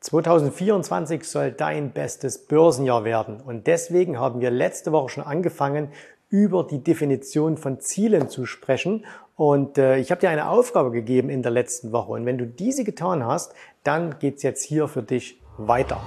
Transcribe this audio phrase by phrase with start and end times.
[0.00, 3.40] 2024 soll dein bestes Börsenjahr werden.
[3.40, 5.88] Und deswegen haben wir letzte Woche schon angefangen,
[6.30, 9.04] über die Definition von Zielen zu sprechen.
[9.36, 12.12] Und äh, ich habe dir eine Aufgabe gegeben in der letzten Woche.
[12.12, 13.52] Und wenn du diese getan hast,
[13.84, 16.00] dann geht's jetzt hier für dich weiter.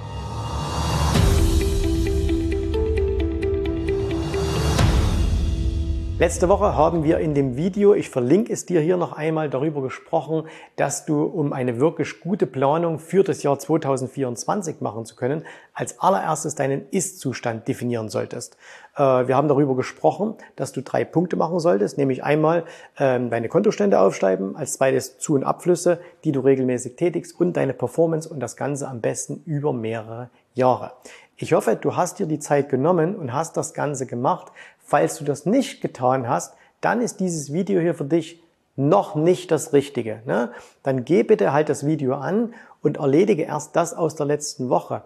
[6.16, 9.82] Letzte Woche haben wir in dem Video, ich verlinke es dir hier noch einmal, darüber
[9.82, 10.44] gesprochen,
[10.76, 15.98] dass du, um eine wirklich gute Planung für das Jahr 2024 machen zu können, als
[15.98, 18.56] allererstes deinen Ist-Zustand definieren solltest.
[18.96, 22.62] Äh, wir haben darüber gesprochen, dass du drei Punkte machen solltest, nämlich einmal
[22.96, 27.74] ähm, deine Kontostände aufschreiben, als zweites Zu- und Abflüsse, die du regelmäßig tätigst und deine
[27.74, 30.92] Performance und das Ganze am besten über mehrere Jahre.
[31.36, 34.52] Ich hoffe, du hast dir die Zeit genommen und hast das Ganze gemacht.
[34.84, 38.42] Falls du das nicht getan hast, dann ist dieses Video hier für dich
[38.76, 40.20] noch nicht das Richtige.
[40.26, 40.50] Ne?
[40.82, 45.02] Dann geh bitte halt das Video an und erledige erst das aus der letzten Woche.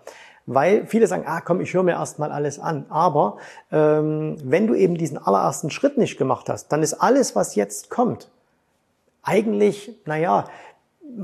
[0.46, 2.86] Weil viele sagen, ah komm, ich höre mir erst mal alles an.
[2.88, 3.36] Aber
[3.70, 7.90] ähm, wenn du eben diesen allerersten Schritt nicht gemacht hast, dann ist alles, was jetzt
[7.90, 8.28] kommt,
[9.22, 10.46] eigentlich, naja,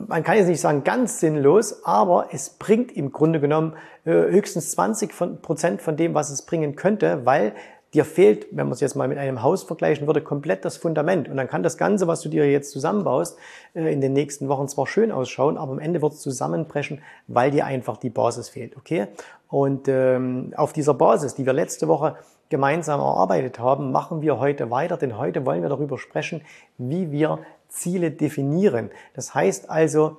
[0.09, 4.73] man kann jetzt nicht sagen ganz sinnlos, aber es bringt im Grunde genommen äh, höchstens
[4.73, 7.55] 20 Prozent von dem, was es bringen könnte, weil
[7.95, 11.29] dir fehlt, wenn man es jetzt mal mit einem Haus vergleichen würde, komplett das Fundament.
[11.29, 13.39] Und dann kann das Ganze, was du dir jetzt zusammenbaust,
[13.75, 17.51] äh, in den nächsten Wochen zwar schön ausschauen, aber am Ende wird es zusammenbrechen, weil
[17.51, 18.77] dir einfach die Basis fehlt.
[18.77, 19.07] Okay?
[19.49, 22.17] Und ähm, auf dieser Basis, die wir letzte Woche
[22.49, 26.43] gemeinsam erarbeitet haben, machen wir heute weiter, denn heute wollen wir darüber sprechen,
[26.77, 28.91] wie wir Ziele definieren.
[29.15, 30.19] Das heißt also,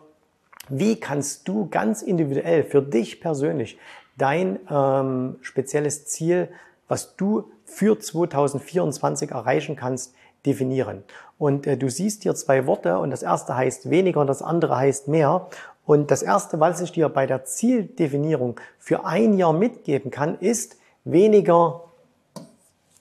[0.70, 3.78] wie kannst du ganz individuell für dich persönlich
[4.18, 6.50] dein ähm, spezielles Ziel,
[6.88, 10.14] was du für 2024 erreichen kannst,
[10.46, 11.04] definieren.
[11.38, 14.78] Und äh, du siehst hier zwei Worte und das erste heißt weniger und das andere
[14.78, 15.50] heißt mehr.
[15.86, 20.78] Und das erste, was ich dir bei der Zieldefinierung für ein Jahr mitgeben kann, ist
[21.04, 21.84] weniger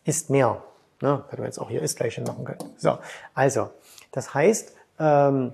[0.05, 0.63] ist mehr.
[1.01, 1.25] Ne?
[1.29, 2.59] Könnte man jetzt auch hier ist gleich machen können.
[2.77, 2.99] So,
[3.35, 3.71] also,
[4.13, 5.53] das heißt, ähm,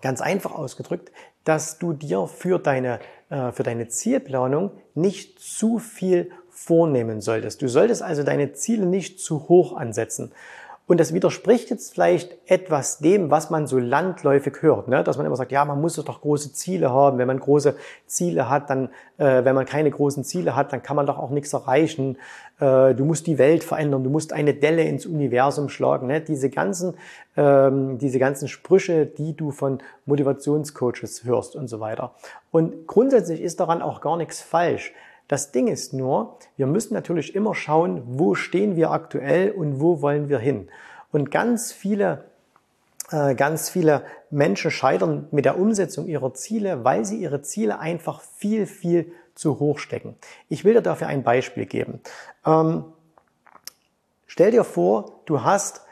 [0.00, 1.10] ganz einfach ausgedrückt,
[1.44, 7.60] dass du dir für deine, äh, für deine Zielplanung nicht zu viel vornehmen solltest.
[7.60, 10.32] Du solltest also deine Ziele nicht zu hoch ansetzen.
[10.86, 15.02] Und das widerspricht jetzt vielleicht etwas dem, was man so landläufig hört, ne?
[15.02, 17.16] dass man immer sagt, ja, man muss doch große Ziele haben.
[17.16, 17.74] Wenn man große
[18.06, 21.30] Ziele hat, dann, äh, wenn man keine großen Ziele hat, dann kann man doch auch
[21.30, 22.18] nichts erreichen.
[22.60, 26.06] Äh, du musst die Welt verändern, du musst eine Delle ins Universum schlagen.
[26.06, 26.20] Ne?
[26.20, 26.98] Diese ganzen,
[27.34, 32.14] ähm, diese ganzen Sprüche, die du von Motivationscoaches hörst und so weiter.
[32.50, 34.92] Und grundsätzlich ist daran auch gar nichts falsch.
[35.28, 40.02] Das Ding ist nur, wir müssen natürlich immer schauen, wo stehen wir aktuell und wo
[40.02, 40.68] wollen wir hin.
[41.12, 42.24] Und ganz viele,
[43.10, 48.20] äh, ganz viele Menschen scheitern mit der Umsetzung ihrer Ziele, weil sie ihre Ziele einfach
[48.20, 50.16] viel, viel zu hoch stecken.
[50.48, 52.00] Ich will dir dafür ein Beispiel geben.
[52.44, 52.84] Ähm,
[54.26, 55.82] stell dir vor, du hast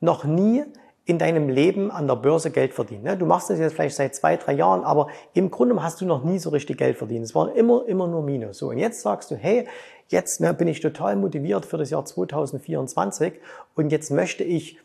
[0.00, 0.64] noch nie
[1.08, 3.02] in deinem Leben an der Börse Geld verdient.
[3.02, 3.16] Ne?
[3.16, 6.22] Du machst das jetzt vielleicht seit zwei, drei Jahren, aber im Grunde hast du noch
[6.22, 7.24] nie so richtig Geld verdient.
[7.24, 8.58] Es war immer, immer nur Minus.
[8.58, 9.66] So, und jetzt sagst du, hey,
[10.08, 13.40] jetzt ne, bin ich total motiviert für das Jahr 2024
[13.74, 14.78] und jetzt möchte ich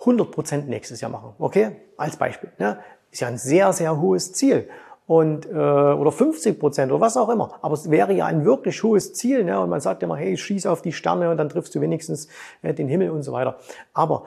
[0.00, 1.32] 100 Prozent nächstes Jahr machen.
[1.38, 1.70] Okay?
[1.96, 2.50] Als Beispiel.
[2.58, 2.78] Ne?
[3.10, 4.68] Ist ja ein sehr, sehr hohes Ziel
[5.06, 7.58] und äh, oder 50 Prozent oder was auch immer.
[7.62, 9.60] Aber es wäre ja ein wirklich hohes Ziel, ne?
[9.60, 12.28] Und man sagt immer, hey, schieß auf die Sterne und dann triffst du wenigstens
[12.62, 13.58] äh, den Himmel und so weiter.
[13.92, 14.24] Aber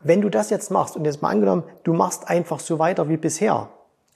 [0.00, 3.16] wenn du das jetzt machst und jetzt mal angenommen, du machst einfach so weiter wie
[3.16, 3.68] bisher,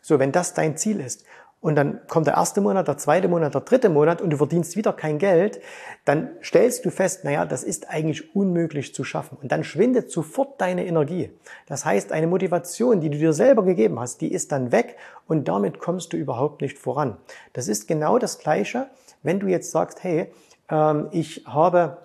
[0.03, 1.25] so wenn das dein Ziel ist
[1.65, 4.77] und dann kommt der erste Monat, der zweite Monat, der dritte Monat und du verdienst
[4.77, 5.62] wieder kein Geld,
[6.05, 9.39] dann stellst du fest, naja, das ist eigentlich unmöglich zu schaffen.
[9.41, 11.31] Und dann schwindet sofort deine Energie.
[11.65, 15.49] Das heißt, eine Motivation, die du dir selber gegeben hast, die ist dann weg und
[15.49, 17.17] damit kommst du überhaupt nicht voran.
[17.55, 18.89] Das ist genau das Gleiche,
[19.23, 20.31] wenn du jetzt sagst, hey,
[20.69, 21.97] ähm, ich habe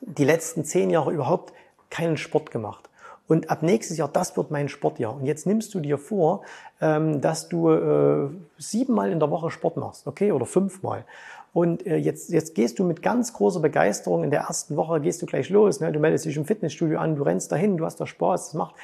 [0.00, 1.52] die letzten zehn Jahre überhaupt
[1.90, 2.85] keinen Sport gemacht.
[3.28, 5.14] Und ab nächstes Jahr, das wird mein Sportjahr.
[5.14, 6.42] Und jetzt nimmst du dir vor,
[6.80, 8.28] ähm, dass du äh,
[8.58, 11.04] siebenmal in der Woche Sport machst, okay, oder fünfmal.
[11.52, 15.22] Und äh, jetzt, jetzt gehst du mit ganz großer Begeisterung in der ersten Woche, gehst
[15.22, 15.80] du gleich los.
[15.80, 15.90] Ne?
[15.90, 18.74] Du meldest dich im Fitnessstudio an, du rennst dahin, du hast da Spaß, das macht.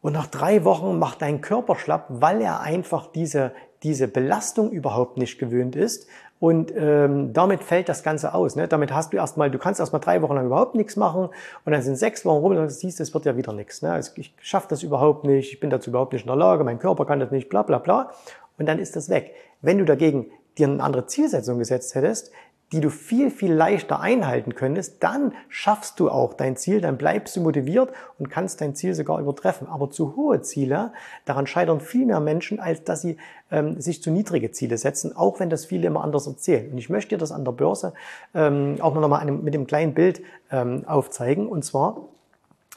[0.00, 3.52] Und nach drei Wochen macht dein Körper schlapp, weil er einfach diese,
[3.82, 6.06] diese Belastung überhaupt nicht gewöhnt ist
[6.40, 8.54] und ähm, damit fällt das Ganze aus.
[8.54, 8.68] Ne?
[8.68, 11.30] Damit hast du erstmal, du kannst erstmal drei Wochen lang überhaupt nichts machen
[11.64, 13.82] und dann sind sechs Wochen rum und dann siehst es wird ja wieder nichts.
[13.82, 13.92] Ne?
[13.92, 16.78] Also ich schaffe das überhaupt nicht, ich bin dazu überhaupt nicht in der Lage, mein
[16.78, 18.12] Körper kann das nicht, bla bla bla.
[18.58, 19.34] Und dann ist das weg.
[19.62, 20.26] Wenn du dagegen
[20.58, 22.32] dir eine andere Zielsetzung gesetzt hättest,
[22.72, 27.34] die du viel, viel leichter einhalten könntest, dann schaffst du auch dein Ziel, dann bleibst
[27.34, 29.66] du motiviert und kannst dein Ziel sogar übertreffen.
[29.68, 30.92] Aber zu hohe Ziele,
[31.24, 33.16] daran scheitern viel mehr Menschen, als dass sie
[33.50, 36.70] ähm, sich zu niedrige Ziele setzen, auch wenn das viele immer anders erzählen.
[36.70, 37.94] Und ich möchte dir das an der Börse
[38.34, 40.20] ähm, auch noch mal mit dem kleinen Bild
[40.50, 41.48] ähm, aufzeigen.
[41.48, 42.02] Und zwar,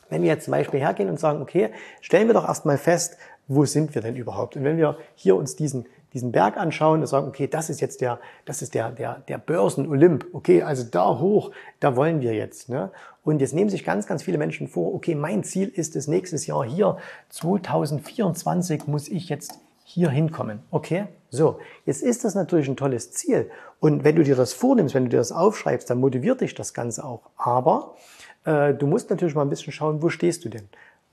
[0.09, 3.17] wenn wir jetzt zum Beispiel hergehen und sagen, okay, stellen wir doch erstmal fest,
[3.47, 4.55] wo sind wir denn überhaupt?
[4.55, 8.01] Und wenn wir hier uns diesen diesen Berg anschauen und sagen, okay, das ist jetzt
[8.01, 10.25] der, das ist der, der, der Börsen-Olymp.
[10.33, 12.69] Okay, also da hoch, da wollen wir jetzt.
[12.69, 12.91] Ne?
[13.23, 16.47] Und jetzt nehmen sich ganz, ganz viele Menschen vor, okay, mein Ziel ist es nächstes
[16.47, 16.97] Jahr hier,
[17.29, 20.59] 2024 muss ich jetzt hier hinkommen.
[20.71, 21.05] Okay?
[21.29, 23.49] So, jetzt ist das natürlich ein tolles Ziel.
[23.79, 26.73] Und wenn du dir das vornimmst, wenn du dir das aufschreibst, dann motiviert dich das
[26.73, 27.21] Ganze auch.
[27.37, 27.95] Aber
[28.43, 30.67] äh, du musst natürlich mal ein bisschen schauen, wo stehst du denn?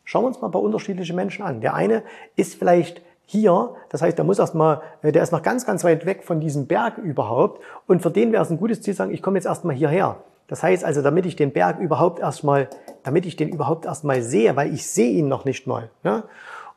[0.05, 1.61] Schauen wir uns mal ein paar unterschiedliche Menschen an.
[1.61, 2.03] Der eine
[2.35, 6.07] ist vielleicht hier, das heißt, der muss erstmal, äh, der ist noch ganz, ganz weit
[6.07, 7.63] weg von diesem Berg überhaupt.
[7.87, 10.17] Und für den wäre es ein gutes Ziel, sagen, ich komme jetzt erstmal hierher.
[10.47, 12.69] Das heißt also, damit ich den Berg überhaupt erstmal,
[13.03, 15.91] damit ich den überhaupt erstmal sehe, weil ich sehe ihn noch nicht mal.
[16.05, 16.25] Ne?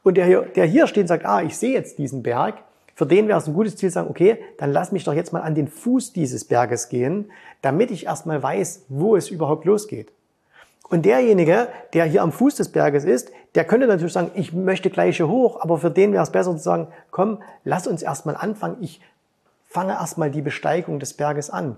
[0.03, 2.56] Und der hier, der hier steht und sagt, ah, ich sehe jetzt diesen Berg,
[2.95, 5.44] für den wäre es ein gutes Ziel, sagen, okay, dann lass mich doch jetzt mal
[5.44, 7.31] an den Fuß dieses Berges gehen,
[7.62, 10.12] damit ich erstmal weiß, wo es überhaupt losgeht.
[10.89, 14.89] Und derjenige, der hier am Fuß des Berges ist, der könnte natürlich sagen, ich möchte
[14.89, 18.36] gleich hier hoch, aber für den wäre es besser zu sagen, komm, lass uns erstmal
[18.36, 19.01] anfangen, ich
[19.68, 21.78] fange erstmal die Besteigung des Berges an.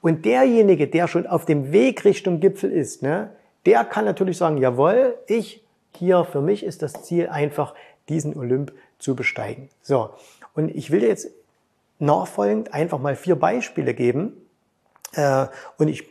[0.00, 3.30] Und derjenige, der schon auf dem Weg Richtung Gipfel ist, ne,
[3.66, 5.62] der kann natürlich sagen, jawohl, ich
[5.96, 7.74] hier, für mich ist das Ziel einfach,
[8.08, 9.68] diesen Olymp zu besteigen.
[9.82, 10.10] So.
[10.54, 11.28] Und ich will jetzt
[11.98, 14.32] nachfolgend einfach mal vier Beispiele geben.
[15.14, 15.46] Äh,
[15.78, 16.08] und ich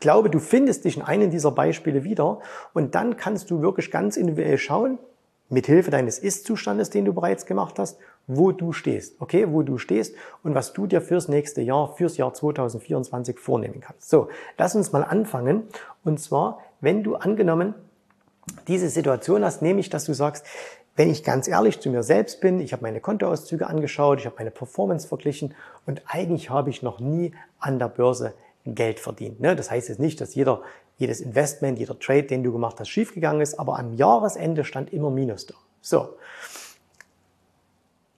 [0.00, 2.40] glaube, du findest dich in einem dieser Beispiele wieder
[2.74, 4.98] und dann kannst du wirklich ganz individuell schauen,
[5.50, 9.78] mit Hilfe deines Ist-Zustandes, den du bereits gemacht hast, wo du stehst, okay, wo du
[9.78, 10.14] stehst
[10.44, 14.08] und was du dir fürs nächste Jahr, fürs Jahr 2024 vornehmen kannst.
[14.08, 15.64] So, lass uns mal anfangen.
[16.04, 17.74] Und zwar, wenn du angenommen
[18.68, 20.46] diese Situation hast, nämlich, dass du sagst,
[21.00, 24.36] wenn ich ganz ehrlich zu mir selbst bin, ich habe meine Kontoauszüge angeschaut, ich habe
[24.36, 25.54] meine Performance verglichen
[25.86, 28.34] und eigentlich habe ich noch nie an der Börse
[28.66, 29.40] Geld verdient.
[29.40, 29.56] Ne?
[29.56, 30.60] Das heißt jetzt nicht, dass jeder,
[30.98, 35.08] jedes Investment, jeder Trade, den du gemacht hast, schiefgegangen ist, aber am Jahresende stand immer
[35.08, 35.54] Minus da.
[35.80, 36.18] So.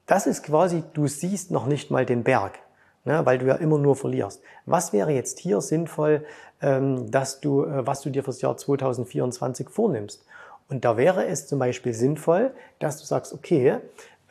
[0.06, 2.58] Das ist quasi, du siehst noch nicht mal den Berg,
[3.04, 3.24] ne?
[3.24, 4.42] weil du ja immer nur verlierst.
[4.66, 6.24] Was wäre jetzt hier sinnvoll,
[6.60, 10.24] ähm, dass du, äh, was du dir fürs Jahr 2024 vornimmst?
[10.72, 13.76] Und da wäre es zum Beispiel sinnvoll, dass du sagst, okay,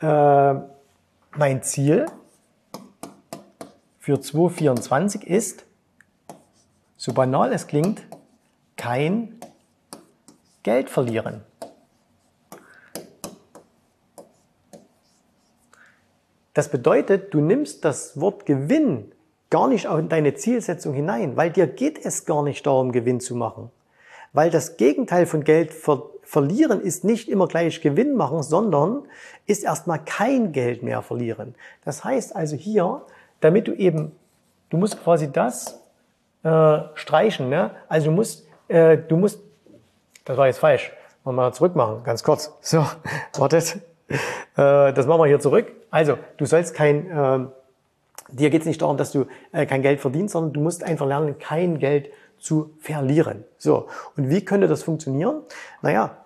[0.00, 0.54] äh,
[1.36, 2.06] mein Ziel
[4.00, 5.64] für 2024 ist,
[6.96, 8.02] so banal es klingt,
[8.76, 9.38] kein
[10.64, 11.42] Geld verlieren.
[16.54, 19.12] Das bedeutet, du nimmst das Wort Gewinn
[19.48, 23.36] gar nicht in deine Zielsetzung hinein, weil dir geht es gar nicht darum, Gewinn zu
[23.36, 23.70] machen.
[24.32, 29.02] Weil das Gegenteil von Geld ver verlieren ist nicht immer gleich Gewinn machen, sondern
[29.44, 31.54] ist erstmal kein Geld mehr verlieren.
[31.84, 33.02] Das heißt also hier,
[33.40, 34.12] damit du eben,
[34.70, 35.78] du musst quasi das
[36.42, 37.50] äh, streichen.
[37.50, 37.72] Ne?
[37.86, 39.40] Also du musst, äh, du musst,
[40.24, 40.90] das war jetzt falsch,
[41.24, 42.50] Mal mal zurück machen, ganz kurz.
[42.62, 42.78] So,
[43.36, 43.76] wartet.
[44.08, 44.16] Äh,
[44.56, 45.70] das machen wir hier zurück.
[45.90, 47.46] Also, du sollst kein, äh,
[48.28, 51.06] dir geht es nicht darum, dass du äh, kein Geld verdienst, sondern du musst einfach
[51.06, 53.44] lernen, kein Geld zu verlieren.
[53.58, 55.42] So, und wie könnte das funktionieren?
[55.82, 56.21] Naja,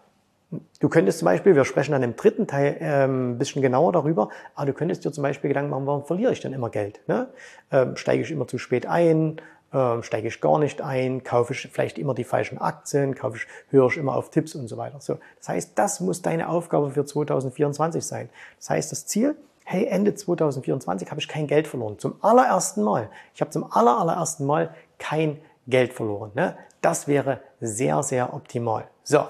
[0.79, 4.29] Du könntest zum Beispiel, wir sprechen dann im dritten Teil ähm, ein bisschen genauer darüber,
[4.55, 7.01] aber du könntest dir zum Beispiel Gedanken machen, warum verliere ich denn immer Geld?
[7.09, 7.29] Ne?
[7.73, 9.41] Ähm, steige ich immer zu spät ein?
[9.73, 13.47] ähm, steige ich gar nicht ein, kaufe ich vielleicht immer die falschen Aktien, kaufe ich,
[13.71, 15.01] höre ich immer auf Tipps und so weiter.
[15.01, 18.31] So, das heißt, das muss deine Aufgabe für 2024 sein.
[18.59, 21.99] Das heißt, das Ziel, hey, Ende 2024 habe ich kein Geld verloren.
[21.99, 23.11] Zum allerersten Mal.
[23.35, 26.31] Ich habe zum aller, allerersten Mal kein Geld verloren.
[26.35, 26.57] Ne?
[26.81, 28.85] Das wäre sehr, sehr optimal.
[29.03, 29.25] So,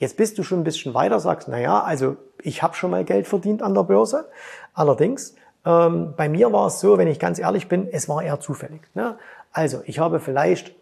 [0.00, 3.04] jetzt bist du schon ein bisschen weiter, sagst, na ja, also ich habe schon mal
[3.04, 4.28] Geld verdient an der Börse.
[4.74, 8.40] Allerdings, ähm, bei mir war es so, wenn ich ganz ehrlich bin, es war eher
[8.40, 8.80] zufällig.
[8.94, 9.16] Ne?
[9.52, 10.74] Also, ich habe vielleicht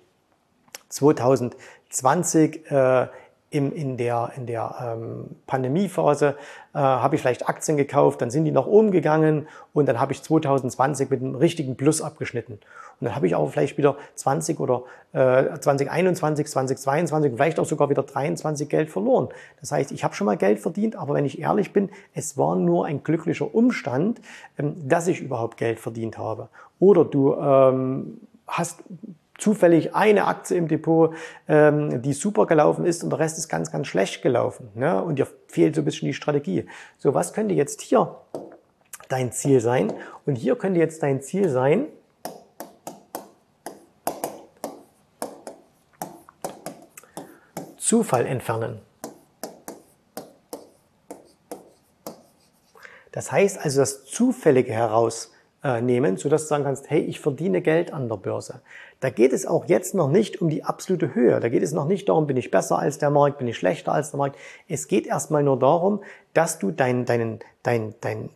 [0.89, 3.09] 2020 äh,
[3.51, 6.37] im, in der, in der ähm, Pandemiephase
[6.75, 10.13] äh, habe ich vielleicht Aktien gekauft, dann sind die nach oben gegangen und dann habe
[10.13, 12.55] ich 2020 mit einem richtigen Plus abgeschnitten.
[12.55, 17.89] Und dann habe ich auch vielleicht wieder 20 oder äh, 2021, 2022, vielleicht auch sogar
[17.89, 19.29] wieder 23 Geld verloren.
[19.61, 22.55] Das heißt, ich habe schon mal Geld verdient, aber wenn ich ehrlich bin, es war
[22.55, 24.21] nur ein glücklicher Umstand,
[24.59, 26.49] ähm, dass ich überhaupt Geld verdient habe.
[26.81, 28.83] Oder du ähm, hast
[29.39, 31.15] zufällig eine Aktie im Depot,
[31.49, 34.69] ähm, die super gelaufen ist und der Rest ist ganz, ganz schlecht gelaufen.
[34.75, 35.03] Ne?
[35.03, 36.67] Und dir fehlt so ein bisschen die Strategie.
[36.99, 38.17] So, was könnte jetzt hier
[39.09, 39.93] dein Ziel sein?
[40.27, 41.87] Und hier könnte jetzt dein Ziel sein,
[47.79, 48.81] Zufall entfernen.
[53.13, 57.93] Das heißt also das Zufällige heraus herausnehmen, sodass du sagen kannst, hey, ich verdiene Geld
[57.93, 58.61] an der Börse.
[59.01, 61.39] Da geht es auch jetzt noch nicht um die absolute Höhe.
[61.41, 63.93] Da geht es noch nicht darum, bin ich besser als der Markt, bin ich schlechter
[63.93, 64.37] als der Markt.
[64.69, 66.03] Es geht erstmal nur darum,
[66.35, 68.31] dass du deinen, deinen, deinen, deinen,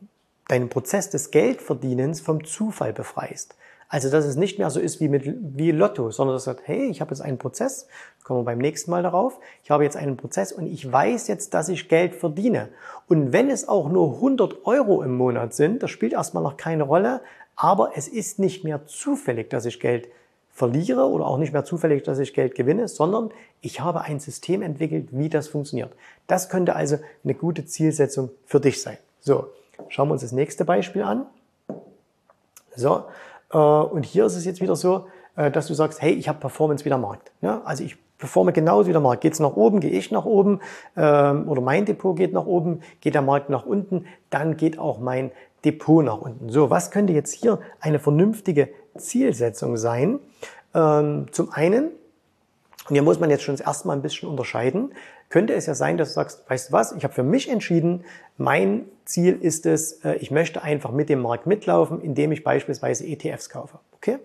[0.49, 3.57] deinen Prozess des Geldverdienens vom Zufall befreist.
[3.93, 5.23] Also, dass es nicht mehr so ist wie mit
[5.55, 7.87] wie Lotto, sondern dass du sagst, hey, ich habe jetzt einen Prozess,
[8.25, 11.53] kommen wir beim nächsten Mal darauf, ich habe jetzt einen Prozess und ich weiß jetzt,
[11.53, 12.71] dass ich Geld verdiene.
[13.07, 16.85] Und wenn es auch nur 100 Euro im Monat sind, das spielt erstmal noch keine
[16.85, 17.21] Rolle,
[17.55, 20.09] aber es ist nicht mehr zufällig, dass ich Geld
[20.55, 23.31] verliere oder auch nicht mehr zufällig, dass ich Geld gewinne, sondern
[23.61, 25.93] ich habe ein System entwickelt, wie das funktioniert.
[26.27, 28.97] Das könnte also eine gute Zielsetzung für dich sein.
[29.21, 29.51] So,
[29.89, 31.27] schauen wir uns das nächste Beispiel an.
[32.75, 33.05] So,
[33.57, 35.07] und hier ist es jetzt wieder so,
[35.37, 37.33] äh, dass du sagst, hey, ich habe Performance wie der Markt.
[37.41, 39.23] Ja, also ich performe genauso wie der Markt.
[39.23, 40.61] Geht es nach oben, gehe ich nach oben
[40.97, 45.01] ähm, oder mein Depot geht nach oben, geht der Markt nach unten, dann geht auch
[45.01, 45.33] mein
[45.65, 46.49] Depot nach unten.
[46.49, 50.21] So, was könnte jetzt hier eine vernünftige Zielsetzung sein?
[50.73, 51.87] Ähm, zum einen,
[52.89, 54.93] und hier muss man jetzt schon das erste Mal ein bisschen unterscheiden,
[55.33, 58.05] könnte es ja sein, dass du sagst, weißt du was, ich habe für mich entschieden,
[58.37, 63.07] mein Ziel ist es, äh, ich möchte einfach mit dem Markt mitlaufen, indem ich beispielsweise
[63.07, 63.79] ETFs kaufe.
[63.97, 64.19] Okay?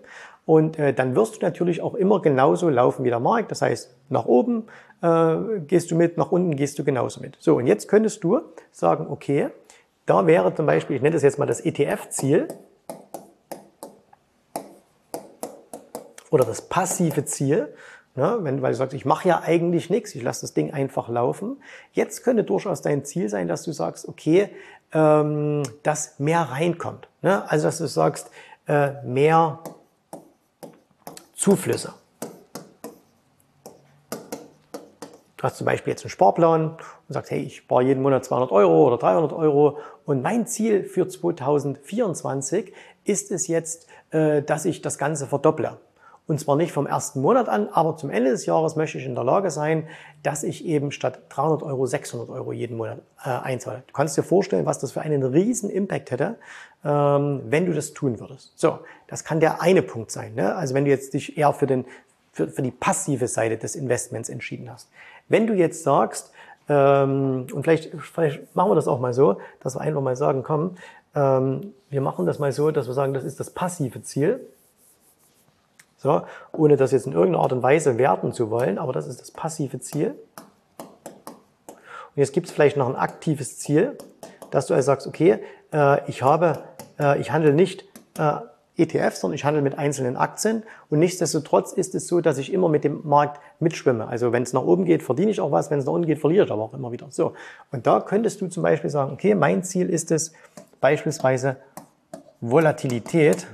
[0.44, 3.50] Und äh, dann wirst du natürlich auch immer genauso laufen wie der Markt.
[3.50, 4.66] Das heißt, nach oben
[5.00, 7.38] äh, gehst du mit, nach unten gehst du genauso mit.
[7.40, 9.48] So, und jetzt könntest du sagen, okay,
[10.04, 12.48] da wäre zum Beispiel, ich nenne das jetzt mal das ETF-Ziel
[16.30, 17.72] oder das passive Ziel.
[18.18, 21.08] Ne, wenn, weil du sagst, ich mache ja eigentlich nichts, ich lasse das Ding einfach
[21.08, 21.62] laufen.
[21.92, 24.48] Jetzt könnte durchaus dein Ziel sein, dass du sagst, okay,
[24.92, 27.06] ähm, dass mehr reinkommt.
[27.22, 27.48] Ne?
[27.48, 28.32] Also dass du sagst,
[28.66, 29.60] äh, mehr
[31.36, 31.94] Zuflüsse.
[35.36, 38.50] Du hast zum Beispiel jetzt einen Sparplan und sagst, hey, ich spare jeden Monat 200
[38.50, 42.72] Euro oder 300 Euro und mein Ziel für 2024
[43.04, 45.76] ist es jetzt, äh, dass ich das Ganze verdopple.
[46.28, 49.14] Und zwar nicht vom ersten Monat an, aber zum Ende des Jahres möchte ich in
[49.14, 49.88] der Lage sein,
[50.22, 53.82] dass ich eben statt 300 Euro 600 Euro jeden Monat äh, einzahle.
[53.86, 56.36] Du kannst dir vorstellen, was das für einen riesen Impact hätte,
[56.84, 58.52] ähm, wenn du das tun würdest.
[58.56, 60.34] So, das kann der eine Punkt sein.
[60.34, 60.54] Ne?
[60.54, 61.86] Also wenn du jetzt dich eher für, den,
[62.32, 64.90] für, für die passive Seite des Investments entschieden hast.
[65.28, 66.30] Wenn du jetzt sagst,
[66.68, 70.42] ähm, und vielleicht, vielleicht machen wir das auch mal so, dass wir einfach mal sagen,
[70.42, 70.76] komm,
[71.14, 74.46] ähm, wir machen das mal so, dass wir sagen, das ist das passive Ziel.
[75.98, 79.20] So, ohne das jetzt in irgendeiner Art und Weise werten zu wollen, aber das ist
[79.20, 80.14] das passive Ziel.
[81.68, 83.98] Und jetzt gibt es vielleicht noch ein aktives Ziel,
[84.52, 85.40] dass du also sagst, okay,
[85.72, 86.62] äh, ich habe,
[87.00, 87.84] äh, ich handle nicht
[88.16, 88.34] äh,
[88.76, 92.68] ETFs, sondern ich handle mit einzelnen Aktien und nichtsdestotrotz ist es so, dass ich immer
[92.68, 94.06] mit dem Markt mitschwimme.
[94.06, 96.20] Also wenn es nach oben geht, verdiene ich auch was, wenn es nach unten geht,
[96.20, 97.08] verliere ich aber auch immer wieder.
[97.10, 97.32] So.
[97.72, 100.32] Und da könntest du zum Beispiel sagen, okay, mein Ziel ist es
[100.80, 101.56] beispielsweise
[102.40, 103.48] Volatilität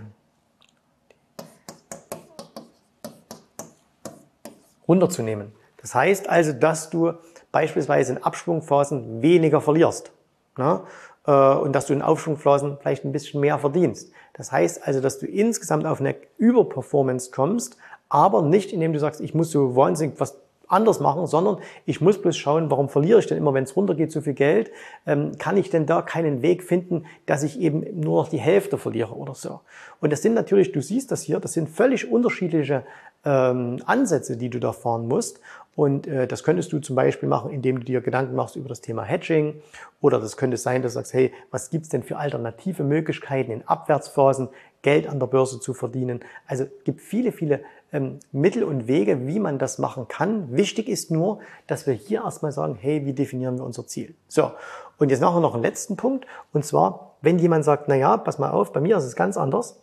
[4.86, 5.52] runterzunehmen.
[5.80, 7.12] Das heißt also, dass du
[7.52, 10.12] beispielsweise in Abschwungphasen weniger verlierst.
[10.56, 10.80] Ne?
[11.26, 14.10] Und dass du in Aufschwungphasen vielleicht ein bisschen mehr verdienst.
[14.34, 17.76] Das heißt also, dass du insgesamt auf eine Überperformance kommst,
[18.08, 20.38] aber nicht indem du sagst, ich muss so wahnsinnig was
[20.68, 24.12] anders machen, sondern ich muss bloß schauen, warum verliere ich denn immer, wenn es runtergeht,
[24.12, 24.70] so viel Geld?
[25.06, 28.78] Ähm, kann ich denn da keinen Weg finden, dass ich eben nur noch die Hälfte
[28.78, 29.60] verliere oder so?
[30.00, 32.84] Und das sind natürlich, du siehst das hier, das sind völlig unterschiedliche
[33.24, 35.40] ähm, Ansätze, die du da fahren musst.
[35.76, 38.80] Und äh, das könntest du zum Beispiel machen, indem du dir Gedanken machst über das
[38.80, 39.60] Thema Hedging.
[40.00, 43.66] Oder das könnte sein, dass du sagst, hey, was gibt's denn für alternative Möglichkeiten in
[43.66, 44.48] Abwärtsphasen,
[44.82, 46.20] Geld an der Börse zu verdienen?
[46.46, 47.60] Also gibt viele, viele
[47.92, 50.56] ähm, Mittel und Wege, wie man das machen kann.
[50.56, 54.14] Wichtig ist nur, dass wir hier erstmal sagen, hey, wie definieren wir unser Ziel?
[54.28, 54.52] So,
[54.98, 56.26] und jetzt machen wir noch einen letzten Punkt.
[56.52, 59.36] Und zwar, wenn jemand sagt, na ja, pass mal auf, bei mir ist es ganz
[59.36, 59.80] anders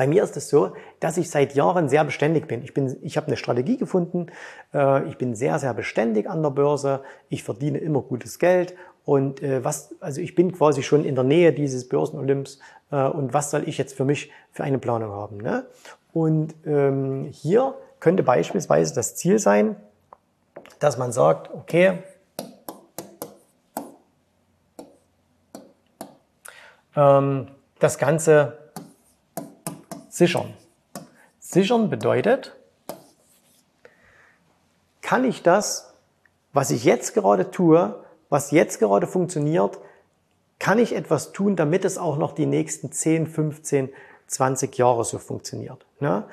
[0.00, 2.62] bei mir ist es so, dass ich seit Jahren sehr beständig bin.
[2.64, 4.28] Ich, bin, ich habe eine Strategie gefunden,
[4.72, 9.42] äh, ich bin sehr, sehr beständig an der Börse, ich verdiene immer gutes Geld und
[9.42, 13.50] äh, was, also ich bin quasi schon in der Nähe dieses Börsenolymps äh, und was
[13.50, 15.36] soll ich jetzt für mich für eine Planung haben?
[15.36, 15.66] Ne?
[16.14, 19.76] Und ähm, hier könnte beispielsweise das Ziel sein,
[20.78, 21.98] dass man sagt, okay,
[26.96, 27.48] ähm,
[27.80, 28.59] das Ganze
[30.20, 30.52] Sichern.
[31.38, 32.54] Sichern bedeutet,
[35.00, 35.94] kann ich das,
[36.52, 37.94] was ich jetzt gerade tue,
[38.28, 39.78] was jetzt gerade funktioniert,
[40.58, 43.88] kann ich etwas tun, damit es auch noch die nächsten 10, 15,
[44.26, 45.86] 20 Jahre so funktioniert.
[46.00, 46.24] Ne?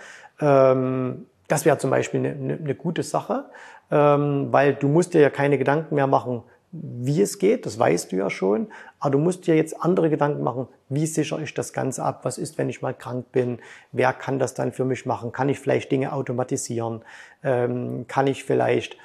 [0.42, 3.46] Ähm, das wäre zum Beispiel eine, eine, eine, gute Sache.
[3.90, 6.44] ähm, weil du musst dir ja keine Gedanken mehr machen,
[6.82, 8.68] wie es geht, das weißt du ja schon,
[9.00, 12.38] aber du musst dir jetzt andere Gedanken machen, wie sichere ich das Ganze ab, was
[12.38, 13.60] ist, wenn ich mal krank bin,
[13.92, 17.02] wer kann das dann für mich machen, kann ich vielleicht Dinge automatisieren,
[17.44, 18.98] ähm, kann ich vielleicht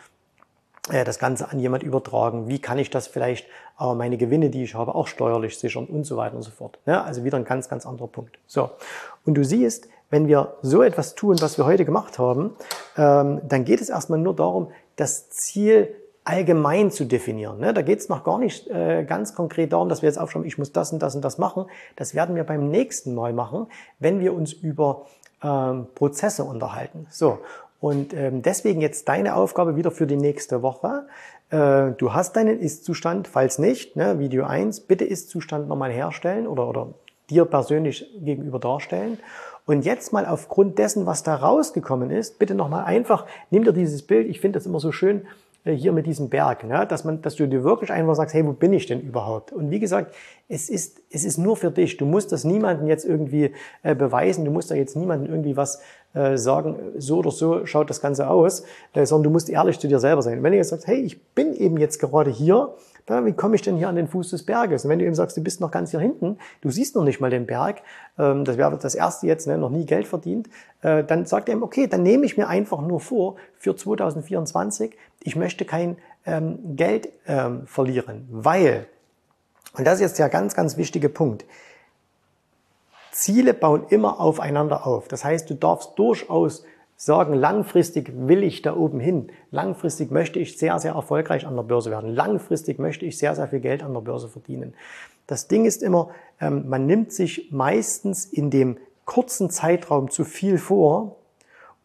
[0.91, 3.47] äh, das Ganze an jemand übertragen, wie kann ich das vielleicht
[3.79, 5.87] äh, meine Gewinne, die ich habe, auch steuerlich sichern?
[5.87, 6.79] Und so weiter und so fort.
[6.87, 8.39] Ja, also wieder ein ganz, ganz anderer Punkt.
[8.47, 8.71] So,
[9.25, 12.57] und du siehst, wenn wir so etwas tun, was wir heute gemacht haben,
[12.97, 17.59] ähm, dann geht es erstmal nur darum, das Ziel allgemein zu definieren.
[17.59, 17.75] Ne?
[17.75, 20.59] Da geht es noch gar nicht äh, ganz konkret darum, dass wir jetzt aufschreiben, ich
[20.59, 21.67] muss das und das und das machen.
[21.97, 23.67] Das werden wir beim nächsten Mal machen,
[23.99, 25.07] wenn wir uns über
[25.43, 27.07] ähm, Prozesse unterhalten.
[27.11, 27.39] So.
[27.81, 31.07] Und ähm, deswegen jetzt deine Aufgabe wieder für die nächste Woche.
[31.51, 36.69] Äh, du hast deinen Ist-Zustand, falls nicht, ne, Video 1, bitte Ist-Zustand nochmal herstellen oder,
[36.69, 36.89] oder
[37.29, 39.19] dir persönlich gegenüber darstellen.
[39.67, 44.03] Und jetzt mal aufgrund dessen, was da rausgekommen ist, bitte nochmal einfach, nimm dir dieses
[44.03, 45.27] Bild, ich finde das immer so schön,
[45.65, 46.87] hier mit diesem Berg, ne?
[46.89, 49.53] dass man, dass du dir wirklich einfach sagst, hey, wo bin ich denn überhaupt?
[49.53, 50.13] Und wie gesagt,
[50.49, 51.97] es ist, es ist nur für dich.
[51.97, 53.53] Du musst das niemandem jetzt irgendwie
[53.83, 54.45] äh, beweisen.
[54.45, 55.81] Du musst da jetzt niemandem irgendwie was
[56.15, 59.87] äh, sagen, so oder so schaut das Ganze aus, äh, sondern du musst ehrlich zu
[59.87, 60.43] dir selber sein.
[60.43, 62.75] Wenn du jetzt sagst, hey, ich bin eben jetzt gerade hier,
[63.07, 64.85] dann, wie komme ich denn hier an den Fuß des Berges?
[64.85, 67.21] Und wenn du eben sagst, du bist noch ganz hier hinten, du siehst noch nicht
[67.21, 67.83] mal den Berg,
[68.19, 70.49] ähm, das wäre das erste jetzt, ne, noch nie Geld verdient,
[70.83, 74.97] äh, dann sagt er ihm, okay, dann nehme ich mir einfach nur vor für 2024,
[75.23, 78.87] ich möchte kein ähm, Geld ähm, verlieren, weil,
[79.77, 81.45] und das ist jetzt der ganz, ganz wichtige Punkt,
[83.13, 85.07] Ziele bauen immer aufeinander auf.
[85.07, 86.65] Das heißt, du darfst durchaus
[87.05, 89.33] sagen, langfristig will ich da oben hin.
[89.51, 92.15] Langfristig möchte ich sehr, sehr erfolgreich an der Börse werden.
[92.15, 94.75] Langfristig möchte ich sehr, sehr viel Geld an der Börse verdienen.
[95.27, 100.59] Das Ding ist immer, ähm, man nimmt sich meistens in dem kurzen Zeitraum zu viel
[100.59, 101.17] vor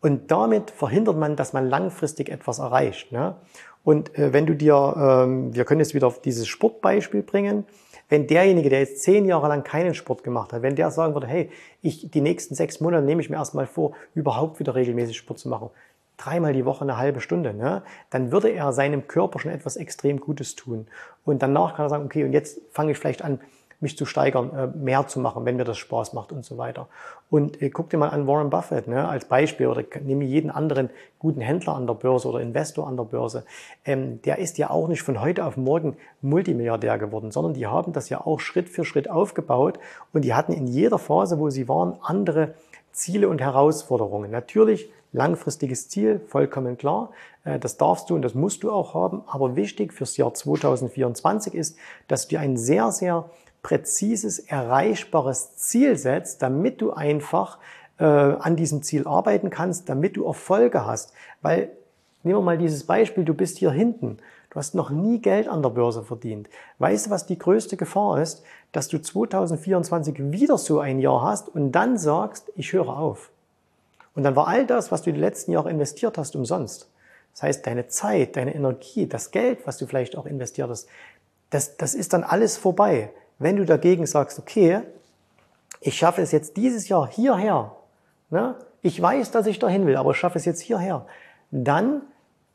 [0.01, 3.11] und damit verhindert man, dass man langfristig etwas erreicht.
[3.11, 3.37] Ne?
[3.83, 7.65] Und äh, wenn du dir, ähm, wir können jetzt wieder auf dieses Sportbeispiel bringen,
[8.09, 11.27] wenn derjenige, der jetzt zehn Jahre lang keinen Sport gemacht hat, wenn der sagen würde,
[11.27, 11.49] hey,
[11.81, 15.49] ich, die nächsten sechs Monate nehme ich mir erstmal vor, überhaupt wieder regelmäßig Sport zu
[15.49, 15.69] machen,
[16.17, 20.19] dreimal die Woche eine halbe Stunde, ne, dann würde er seinem Körper schon etwas extrem
[20.19, 20.87] Gutes tun.
[21.25, 23.39] Und danach kann er sagen, okay, und jetzt fange ich vielleicht an,
[23.79, 26.87] mich zu steigern, äh, mehr zu machen, wenn mir das Spaß macht und so weiter.
[27.29, 30.89] Und äh, guck dir mal an Warren Buffett ne, als Beispiel oder nehme jeden anderen
[31.19, 33.43] guten Händler an der Börse oder Investor an der Börse.
[33.85, 37.93] Ähm, der ist ja auch nicht von heute auf morgen Multimilliardär geworden, sondern die haben
[37.93, 39.77] das ja auch Schritt für Schritt aufgebaut
[40.11, 42.55] und die hatten in jeder Phase, wo sie waren, andere
[42.91, 44.31] Ziele und Herausforderungen.
[44.31, 47.11] Natürlich langfristiges Ziel, vollkommen klar.
[47.43, 49.21] Äh, das darfst du und das musst du auch haben.
[49.27, 53.29] Aber wichtig fürs Jahr 2024 ist, dass du dir ein sehr, sehr
[53.67, 57.57] präzises, erreichbares Ziel setzt, damit du einfach
[57.99, 61.11] äh, an diesem Ziel arbeiten kannst, damit du Erfolge hast.
[61.41, 61.71] Weil,
[62.23, 64.19] nehmen wir mal dieses Beispiel, du bist hier hinten.
[64.51, 66.47] Du hast noch nie Geld an der Börse verdient.
[66.79, 68.41] Weißt du, was die größte Gefahr ist?
[68.71, 73.31] Dass du 2024 wieder so ein Jahr hast und dann sagst, ich höre auf.
[74.15, 76.89] Und dann war all das, was du die letzten Jahre investiert hast, umsonst.
[77.33, 80.87] Das heißt, deine Zeit, deine Energie, das Geld, was du vielleicht auch investiert hast,
[81.49, 83.11] das, das ist dann alles vorbei.
[83.39, 84.81] Wenn du dagegen sagst, okay,
[85.81, 87.75] ich schaffe es jetzt dieses Jahr hierher,
[88.29, 88.55] ne?
[88.81, 91.05] ich weiß, dass ich dahin will, aber ich schaffe es jetzt hierher,
[91.51, 92.01] dann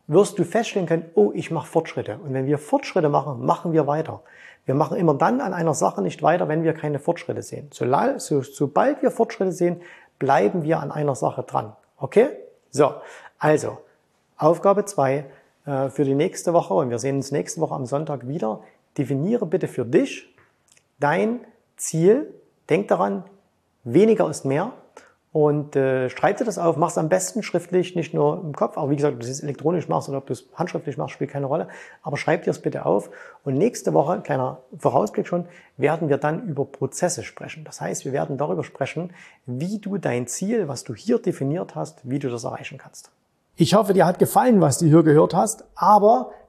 [0.06, 2.18] wirst du feststellen können, oh, ich mache Fortschritte.
[2.22, 4.22] Und wenn wir Fortschritte machen, machen wir weiter.
[4.64, 7.68] Wir machen immer dann an einer Sache nicht weiter, wenn wir keine Fortschritte sehen.
[7.72, 7.86] So,
[8.18, 9.80] so, sobald wir Fortschritte sehen,
[10.18, 11.72] bleiben wir an einer Sache dran.
[11.98, 12.28] Okay?
[12.70, 12.94] So,
[13.38, 13.78] also
[14.36, 15.26] Aufgabe zwei
[15.66, 18.60] äh, für die nächste Woche und wir sehen uns nächste Woche am Sonntag wieder.
[18.98, 20.31] Definiere bitte für dich
[21.02, 21.40] dein
[21.76, 22.32] Ziel.
[22.68, 23.24] Denk daran,
[23.84, 24.72] weniger ist mehr.
[25.32, 28.76] Und äh, schreib dir das auf, mach es am besten schriftlich, nicht nur im Kopf.
[28.76, 31.30] Aber wie gesagt, ob du es elektronisch machst oder ob du es handschriftlich machst, spielt
[31.30, 31.68] keine Rolle.
[32.02, 33.08] Aber schreib dir es bitte auf.
[33.42, 35.46] Und nächste Woche, kleiner Vorausblick schon,
[35.78, 37.64] werden wir dann über Prozesse sprechen.
[37.64, 39.14] Das heißt, wir werden darüber sprechen,
[39.46, 43.10] wie du dein Ziel, was du hier definiert hast, wie du das erreichen kannst.
[43.56, 45.64] Ich hoffe, dir hat gefallen, was du hier gehört hast.
[45.74, 46.32] Aber